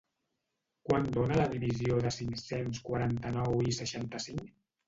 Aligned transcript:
Quant 0.89 1.05
dona 1.17 1.37
la 1.41 1.45
divisió 1.51 1.99
de 2.05 2.13
cinc-cents 2.17 2.81
quaranta-nou 2.89 3.63
i 3.69 3.79
seixanta-cinc? 3.83 4.53